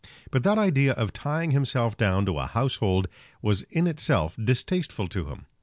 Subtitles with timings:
[0.31, 3.07] But that idea of tying himself down to a household
[3.43, 5.45] was in itself distasteful to him.